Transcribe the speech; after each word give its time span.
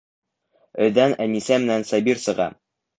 Өйҙән 0.87 1.15
Әнисә 1.27 1.63
менән 1.67 1.89
Сабир 1.95 2.27
сыға. 2.29 2.53